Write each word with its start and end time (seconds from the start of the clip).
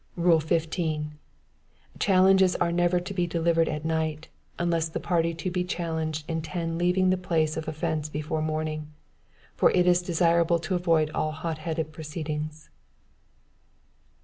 "Rule 0.15 0.39
15. 0.39 1.11
Challenges 1.99 2.55
are 2.55 2.71
never 2.71 2.99
to 2.99 3.13
be 3.13 3.27
delivered 3.27 3.69
at 3.69 3.85
night, 3.85 4.29
unless 4.57 4.89
the 4.89 4.99
party 4.99 5.35
to 5.35 5.51
be 5.51 5.63
challenged 5.63 6.27
intend 6.27 6.79
leaving 6.79 7.11
the 7.11 7.17
place 7.21 7.55
of 7.55 7.67
offence 7.67 8.09
before 8.09 8.41
morning; 8.41 8.91
for 9.55 9.69
it 9.69 9.85
is 9.85 10.01
desirable 10.01 10.57
to 10.57 10.73
avoid 10.73 11.11
all 11.11 11.31
hot 11.33 11.59
headed 11.59 11.91
proceedings. 11.91 12.71